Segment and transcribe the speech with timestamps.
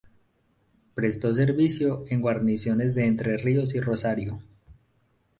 [0.95, 4.41] Prestó servicio en guarniciones de Entre Ríos y Rosario.